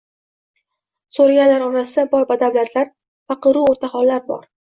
[1.17, 2.91] So'raganlar orasida boy- badavlatlar,
[3.33, 4.43] faqiru o'rtahollar bor.